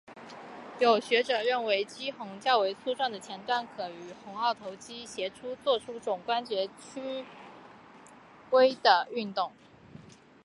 [0.79, 7.23] 有学者认为肱肌较为粗壮的浅端可与与肱二头肌协同作出肘关节屈
[8.49, 9.51] 曲的动作。